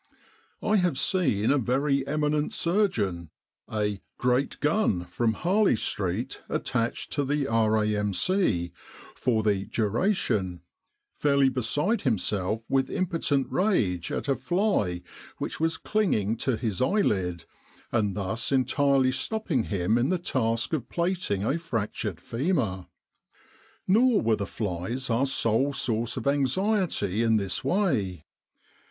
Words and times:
I 0.63 0.77
have 0.77 0.97
seen 0.97 1.51
a 1.51 1.59
very 1.59 2.07
eminent 2.07 2.55
surgeon 2.55 3.29
a' 3.71 4.01
great 4.17 4.59
gun' 4.59 5.05
from 5.05 5.33
Harley 5.33 5.75
Street 5.75 6.41
attached 6.49 7.11
to 7.11 7.23
the 7.23 7.45
R.A.M.C. 7.45 8.71
'for 9.13 9.43
the 9.43 9.65
duration 9.65 10.47
1 10.49 10.61
fairly 11.17 11.49
beside 11.49 12.01
himself 12.01 12.63
with 12.67 12.89
impotent 12.89 13.51
rage 13.51 14.11
at 14.11 14.27
a 14.27 14.35
fly 14.35 15.03
which 15.37 15.59
was 15.59 15.77
clinging 15.77 16.35
to 16.37 16.57
his 16.57 16.81
eyelid, 16.81 17.45
and 17.91 18.15
thus 18.15 18.51
en 18.51 18.65
tirely 18.65 19.11
stopping 19.11 19.65
him 19.65 19.99
in 19.99 20.09
the 20.09 20.17
task 20.17 20.73
of 20.73 20.89
plating 20.89 21.43
a 21.43 21.59
fractured 21.59 22.19
femur." 22.19 22.87
Nor 23.87 24.19
were 24.23 24.35
the 24.35 24.47
flies 24.47 25.11
our 25.11 25.27
sole 25.27 25.73
source 25.73 26.17
of 26.17 26.25
anxiety 26.25 27.21
in 27.21 27.37
this 27.37 27.63
way. 27.63 28.25